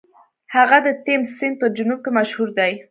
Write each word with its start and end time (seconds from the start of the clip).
هغه 0.55 0.77
د 0.85 0.87
تیمس 1.05 1.29
سیند 1.39 1.55
په 1.61 1.67
جنوب 1.77 1.99
کې 2.03 2.11
مشهور 2.17 2.49
دی. 2.57 2.71